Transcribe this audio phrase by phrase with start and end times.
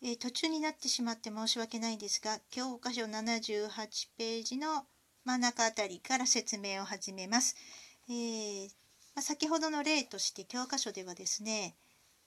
[0.00, 3.68] えー、途中になってしまって申し訳ないんですが教科書78
[4.16, 4.86] ページの
[5.24, 7.56] 真ん中あたりから説明を始めます。
[8.08, 8.68] えー、
[9.14, 11.76] まあ、先ほどの例として教科書ではですね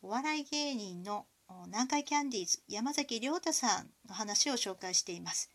[0.01, 1.25] お笑い芸人の
[1.67, 5.49] 南海キャンディーズ山崎亮太さんの話を紹介しています。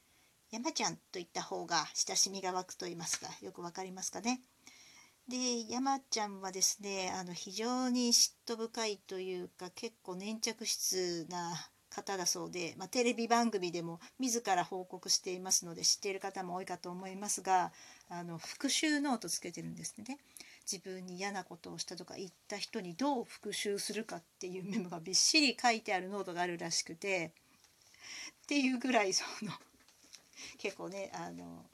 [0.50, 4.40] 山ちゃんと言った方が親しみが湧くと言いますかよくわかりますかね。
[5.28, 17.72] で山ちゃんはですねあの非常に嫉妬深いというか結構粘着質な方だそうで、まあ、テレビ番組でも自ら報告していますので知っている方も多いかと思いますが
[18.10, 20.18] あの復讐ノートつけてるんですね。
[20.70, 27.32] 自分に嫌なことをしたとか言った人にどう復讐するかっていうメモがびっしり書いてあるノートがあるらしくて
[28.42, 29.52] っていうぐらいその
[30.58, 31.64] 結構ねあの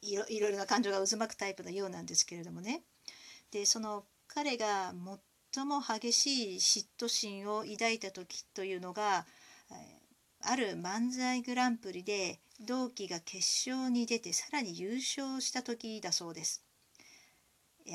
[0.00, 2.80] いろいろな感情が渦巻くタイプのようなんですけれどもね
[3.50, 4.94] でその彼が
[5.58, 9.26] 最も激しい嫉妬心を抱いた時というのが
[10.40, 16.62] ある漫才グランプリで同期が決勝に出てさらに優勝した時だそうです。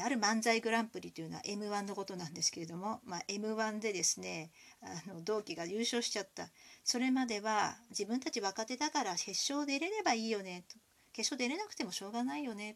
[0.03, 4.50] ある漫才グランプリというのは m 1のことなんですけれども、まあ、m 1でですね
[4.81, 6.50] あの同期が優勝しちゃった
[6.84, 10.80] それまでは自分たち若手だから決勝出れればいいよねと
[11.14, 12.75] 決勝出れなくてもしょうがないよね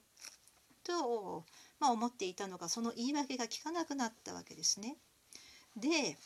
[0.83, 1.43] と、
[1.80, 4.97] まあ、思っていたのがその言い訳が効かなくなったわけですね。
[5.75, 6.17] で、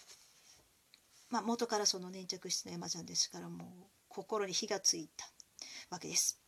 [1.29, 3.67] まあ、元からその粘着質の山ちゃんですからもう
[4.07, 5.25] 心に火がついた
[5.89, 6.41] わけです。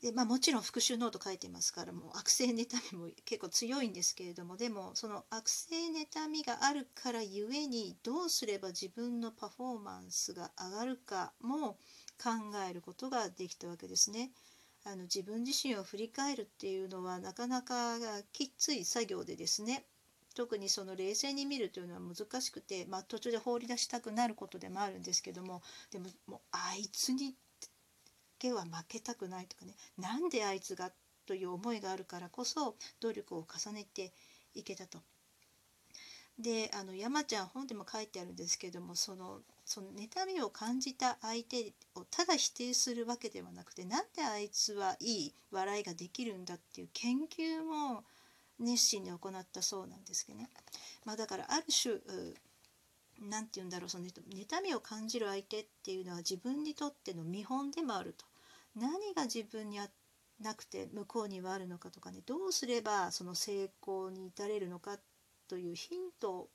[0.00, 11.78] でまあ、もちろん復習ノート書いてますからもう悪性妬みも結構強いんですけれどもでもその悪性妬みがあるからゆえにどうすれば自分のパフォーマンスが上がるかも
[12.22, 14.30] 考えることができたわけですね。
[14.84, 17.98] あの自分自身を振り返るっていうのはなかなか
[18.32, 19.84] きつい作業でですね
[20.34, 27.34] 特にその冷静に見るというのは難しくて、まあ、途中で放り出したくなることでもあるんですけどもでももうあいつに
[28.38, 30.92] けは負けたくないとかねなんであいつが
[31.26, 34.12] という思いがあるからこそ努力を重ねて
[34.54, 35.02] いけたと。
[36.38, 48.02] であの山ちゃん本でも書いてあるんですけどもそのその妬みを感じた相手をただ否定するわけではなくてなんであいつはいい笑いができるんだっていう研究も
[48.58, 50.48] 熱心に行ったそうなんですけどね。
[51.04, 51.96] まあ、だからある種
[53.20, 58.24] 何て言うんだろうその妬みを感じる相手っていうのは自分にとっての見本でもあると。
[58.74, 59.88] 何が自分にあ
[60.40, 64.98] なくて向こうにはあるのかとかねどうすればその成功に至れるのか
[65.48, 66.48] というヒントを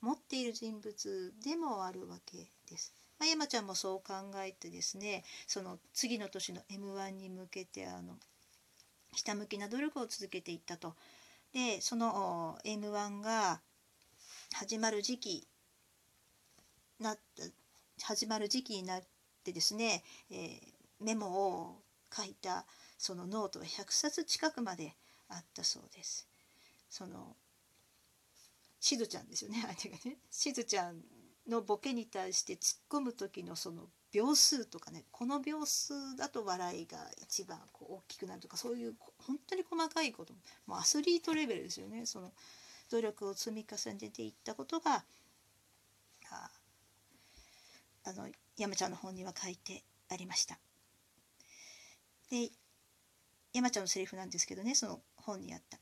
[0.00, 2.94] 持っている人物でもあるわけです。
[3.18, 8.14] まあ、山ちゃんもそう考えてですねその次の年の m 1に向けてあの
[9.12, 10.94] ひたむきな努力を続けていったと。
[11.52, 13.60] でその m 1が
[14.54, 15.46] 始まる時期
[16.98, 17.16] な
[18.02, 19.02] 始まる時期になっ
[19.44, 20.60] てですね、えー、
[21.00, 21.82] メモを
[22.14, 22.64] 書いた
[22.98, 24.94] そのノートは100冊近くまで
[25.28, 26.26] あったそうです。
[26.88, 27.36] その
[28.80, 30.18] しずちゃんですよね 相手がね。
[30.30, 31.04] しずちゃん
[31.46, 40.34] のボケに対して突っ込む時のその秒数とかねこの秒数だと笑いが一番こう大きくなるとかそういう本当に細かいこと
[40.66, 42.06] もうアスリートレベルですよね。
[42.06, 42.32] その
[42.90, 45.04] 努力を積み重ねていったことが
[46.30, 46.50] あ
[48.04, 50.58] あの山ちゃんの本には書いてありました。
[52.30, 52.50] で
[53.52, 55.78] 山ちゃんのセリフなんですけどねその本にあった。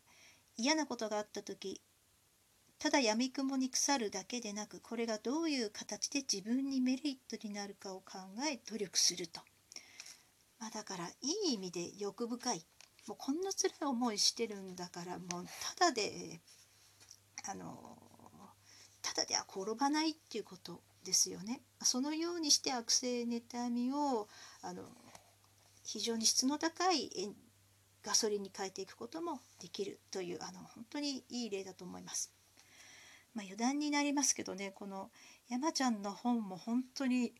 [0.56, 1.80] 嫌なことがあった時
[2.78, 8.18] ただ闇雲に腐るだけでなくこれがどういう形で自分にメリットになるかを考
[8.50, 9.40] え努力すると、
[10.60, 12.64] まあ、だからいい意味で欲深い
[13.08, 15.46] もうこんな辛い思いしてるんだからもう
[15.76, 16.40] ただで
[17.50, 17.98] あの
[19.02, 21.62] ただでは転ばないっていうことですよね。
[21.82, 24.28] そのようにして悪性妬みを
[24.60, 24.82] あの
[25.82, 27.10] 非常に質の高い
[28.02, 32.37] ガソリンに変えていくこともできるというあの本当にいい例だと思います。
[33.34, 35.10] まあ、余談になりますけどねこの
[35.48, 37.32] 山ちゃんの本も本当に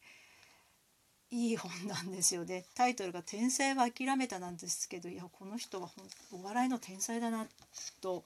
[1.31, 5.91] いい本なんですよねタイトルが「天才は諦めた」なんですけどいやこの人は
[6.33, 7.47] お笑いの天才だな
[8.01, 8.25] と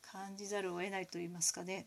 [0.00, 1.86] 感じざるを得ないと言いますかね、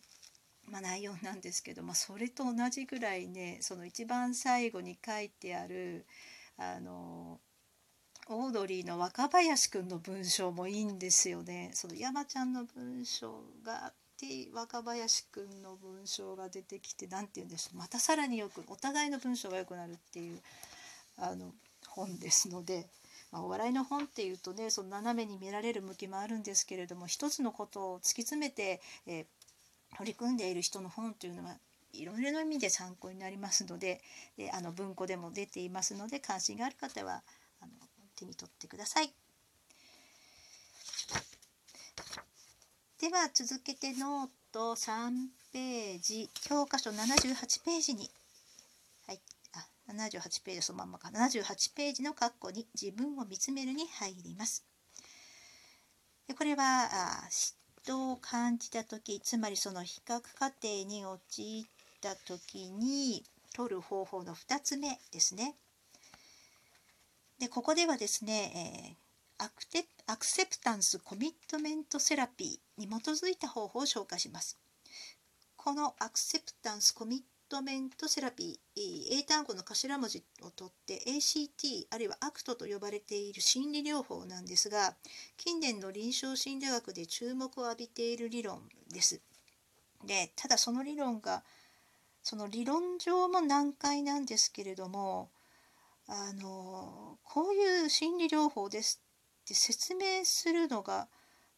[0.66, 6.06] まあ、内容なんですけど、まあ、それと同じぐらいねその一番最後に書いてある
[6.58, 7.40] あの
[8.28, 11.72] オードリーの若林くんの文章もいいんですよね。
[11.74, 20.40] その山ちゃんの文章がて若林くんの文章が出てきて何て言うんでしょうまたさらによくお互いの文章が良くなるっていう
[21.18, 21.52] あの
[21.88, 22.86] 本ですので
[23.32, 31.56] まあ、お笑いの本っていうとねその斜めに見られる向きもあるんですけれども一つのことを突き詰めて、えー、取り組んでいる人の本というのは
[31.94, 34.02] いろいろな意味で参考になりますので
[34.38, 37.22] であの文庫でも出ていますので関心がある方は
[37.62, 37.72] あの
[38.18, 39.21] 手に取ってください。
[43.02, 45.10] では続けてノート3
[45.52, 48.08] ページ教科書78ページに、
[49.08, 49.20] はい、
[49.54, 54.64] あ78ページそのまんまか78ページの括弧に自分を見つめるに入ります。
[56.28, 56.90] でこれは
[57.24, 57.56] あ嫉
[57.88, 61.70] 妬を感じた時つまりその比較過程に陥っ
[62.02, 63.24] た時に
[63.56, 65.56] 取る方法の2つ目ですね。
[67.40, 69.12] でここではですね、えー
[69.44, 74.58] アクテアクセプタンスコミットメントセラピーに基づいた方法を紹介します。
[75.56, 84.96] このアクセプタンスコミットメントセラピー英単語の頭文字を取って ACT あるいはアクトと呼ばれている心理療法なんですが
[85.38, 88.62] 近年の臨床心理学で注目を浴びている理論
[88.92, 89.22] です。
[90.06, 91.44] でただその理論が
[92.24, 95.30] その理論上も難解なんですけれども
[96.08, 99.02] あのこういう心理療法です
[99.44, 101.08] って説明するのが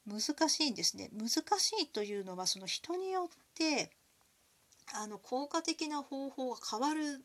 [0.05, 1.09] 難しいんですね。
[1.13, 3.91] 難しいというのはその人によって
[4.93, 7.23] あの効果的な方法が変わる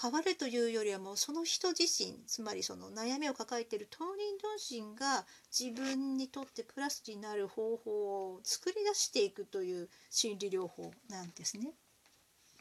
[0.00, 11.72] 変わるというよりはもうその人自身つまりその悩みを抱えている当人同士が自分にとってプラスになる方法を作り出していくという心理療法なんですね。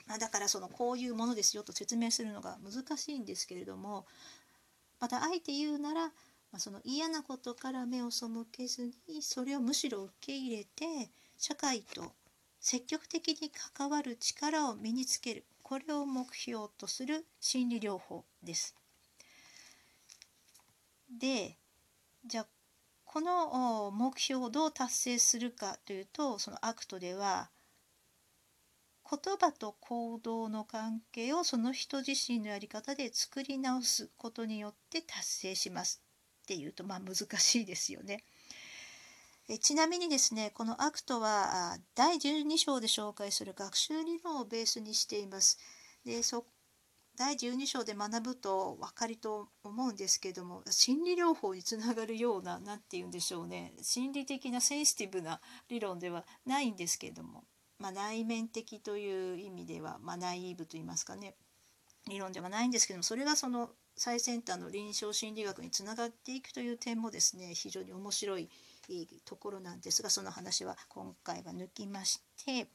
[0.07, 4.05] まあ、だからそのこういうものですよと説明するのが難しいんですけれども
[4.99, 6.11] またあえて言うなら
[6.55, 12.13] まあ、その嫌なことから目を背けずにそれをむしろ受け入れて社会と
[12.61, 18.73] 積極的に関わる力を身につけるこれを目標とする心理療法です。
[21.19, 21.57] で
[22.25, 22.47] じゃあ
[23.03, 27.49] この目標をどう達成するかというとそのアクトでは
[29.03, 36.04] 言葉と行動の関係をその人自身のやり方で作り直すことによって達成します
[36.45, 38.23] っていうとまあ難しいですよね。
[39.47, 45.57] えちなみにですねこのアクトは第12章で紹介する学習理論をベースにしています。
[46.05, 46.45] でそ
[47.17, 55.39] 第12章で学ぶと分かると思うんですけども心理療法につながるような何て言うんでしょうね心理的なセンシティブな
[55.69, 57.45] 理論ではないんですけども、
[57.79, 61.35] まあ、内面的という意味では、まあ、ナイーブと言いますかね
[62.09, 68.49] 理論ではないんですけどもそれがその最先端の臨床心理学につながっていくという点もですね非常に面白い
[69.25, 72.67] ところなんですがその話は今回は抜きまして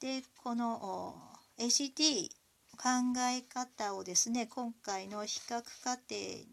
[0.00, 1.16] でこの
[1.58, 2.30] ACT
[2.76, 2.88] 考
[3.30, 6.00] え方をですね今回の比較過程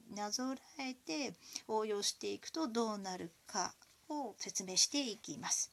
[0.09, 1.33] になぞらえて
[1.67, 3.73] 応用していくとどうなるか
[4.09, 5.71] を説明していきます。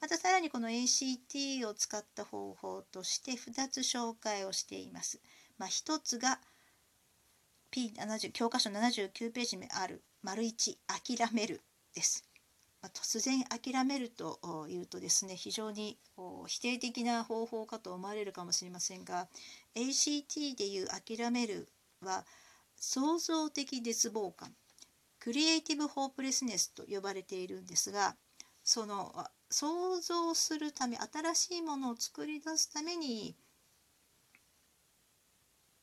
[0.00, 5.20] またさらにこの ACT を使った方法として2つ紹介をしています。
[5.56, 6.40] まあ、1つが
[7.76, 11.60] P70 教科書79ページ目ある丸1諦める
[11.94, 12.24] です。
[12.80, 15.98] まあ、突然諦めるというとですね非常に
[16.46, 19.28] 否定的な方法かと思われるかもしれませんが
[19.74, 21.68] ACT でいう諦める
[22.00, 22.24] は
[22.76, 24.54] 創造的絶望感
[25.18, 28.16] クリエイティブ・ホープレスネスと呼ばれているんですが
[28.62, 29.12] その
[29.50, 33.36] 想像するため新しいものを作り出すために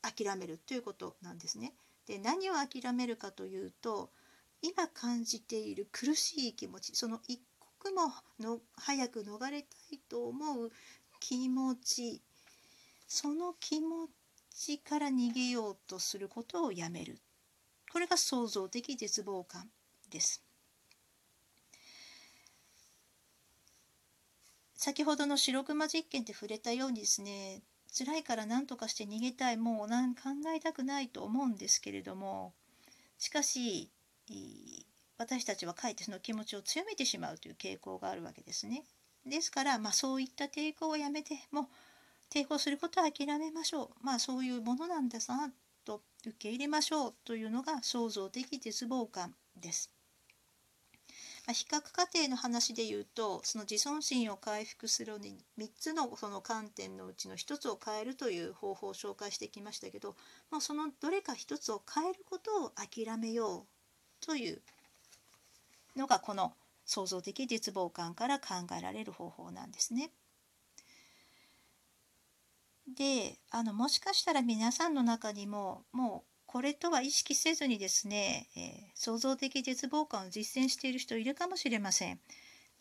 [0.04, 1.74] 諦めるということなんですね。
[2.06, 4.10] で何を諦めるかというと
[4.60, 10.70] 今感じている苦しい気持ちその一刻もの早く逃れたいと思う
[11.20, 12.22] 気持ち
[13.06, 14.08] その気持
[14.50, 17.18] ちから逃げようとすることをやめる
[17.92, 19.70] これが創造的絶望感
[20.10, 20.42] です。
[24.74, 27.62] 先ほどの白熊実験で触れたようにですね
[27.96, 30.22] 辛いから何とかして逃げたいもう何考
[30.54, 32.52] えたくないと思うんですけれども
[33.18, 33.90] しかし
[35.16, 38.82] 私たちはかえってその気持ちを強めてしまうという傾向があるわけですね。
[39.24, 41.66] ですから、まあ、そういった抵抗をやめてもう
[42.30, 45.50] 抵抗することは諦めましょうまあそういうものなんだな
[45.84, 49.93] と受け入れましょうというのが創造的絶望感です。
[51.46, 60.16] まあ、比較過程の話で言うとその自尊心を回復するのに3つのその観点のうちの1つを変えるという方法を紹介してきましたけど、
[60.50, 63.66] まあ、そのどれか1つを変えることを諦めよ
[64.22, 64.62] うという
[65.96, 66.54] のがこの
[66.86, 70.10] 創造的絶望感から考えられる方法なんですね。
[72.96, 82.20] であのもしかしたら皆さんの中にももうこれとは意識せずにですね、えー、創造的絶望感を実践している人いるかもしれません。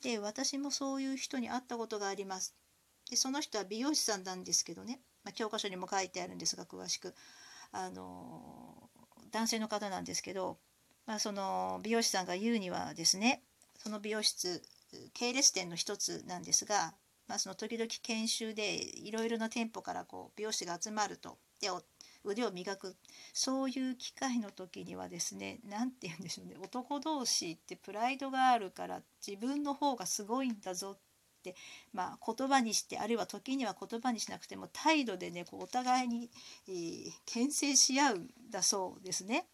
[0.04, 2.54] で私もそういう人に会ったことがあります。
[3.10, 7.16] でその人は美容師さんなんですけどね、まあ、教科書にも書いてあるんですが詳しく
[7.72, 8.92] あの
[9.32, 10.60] 男性の方なんですけど、
[11.08, 13.42] まあ、その美容師さんが言うにはですね
[13.80, 14.62] その美容室
[15.16, 16.94] 系列店の一つなんですが、
[17.28, 21.72] まあ、その時々研修でいろいろな店舗からこう美容師が集まるとで
[22.24, 22.96] 腕を磨く。
[23.34, 26.56] そういう機会の時にはですね何て言うんでしょうね。
[26.62, 30.98] 男同士ってプライドがあるから自分の方がすごいんだぞっ
[31.44, 31.56] て、
[31.94, 36.30] まあ、言葉にしてあるいは時には言葉にしなくても態度でねこうお互いに、
[36.68, 39.46] えー、牽制し合うんだそうですね。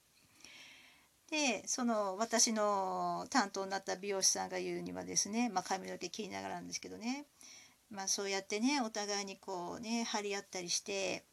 [1.30, 7.26] でその私の担当になった美容師さんが言うにはですね、まあ、髪の毛切りながらなんですけどね、
[7.92, 11.24] まあ、そうやってねお互いにこうね張り合ったりして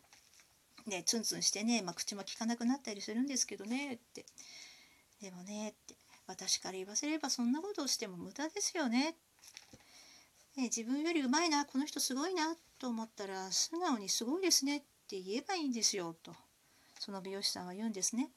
[0.86, 4.24] ねツンツンしてね、まあ、口も利かなくなったりするんですけどねって
[5.20, 5.94] でもねって
[6.26, 9.16] 私から言わせればそんなことをしても無駄ですよね
[10.56, 16.34] ね自分よりうまいなこの人すごいなと思ったら素直に「すごいですね」って言えばいいんですよと
[16.98, 18.30] その美容師さんは言うんですね。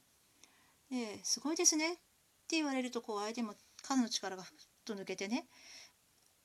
[0.90, 5.46] ですごいですね」って言われるとこう相手も彼の力がふっと抜けてね、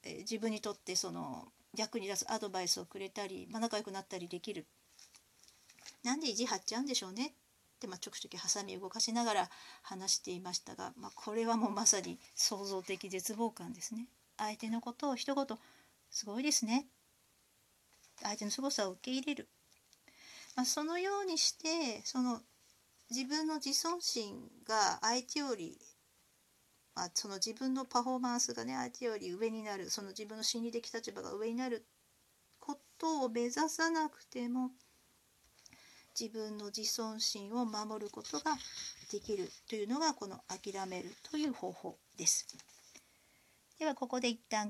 [0.03, 4.65] え、自分にとってその役に立つアドバイスをくれたり、まあ、仲良くなったりできる。
[6.05, 7.31] なんで意地張っちゃうんでしょうねっ
[7.79, 9.49] て、まあ、ちょくちょくハサミ動かしながら
[9.81, 14.07] 話していましたが、まあ、これはもうまさに創造的絶望感ですね。
[14.37, 15.45] 相手のことを一言
[16.11, 16.87] 「すごいですね」
[18.21, 19.49] 相手の凄さを受け入れる、
[20.55, 22.41] まあ、そのようにしてその
[23.09, 25.77] 自分の自尊心が相手より、
[26.95, 31.85] まあ、その自分のパフォーマンスがね相手より上になるその自分の心理的立場が上になる
[32.59, 34.71] ことを目指さなくても
[36.17, 38.55] 自分の自尊心を守ることが
[39.11, 42.47] できるというのがこの諦めるという方法です。
[43.77, 44.63] ではここで一旦